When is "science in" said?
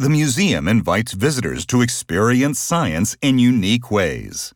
2.60-3.40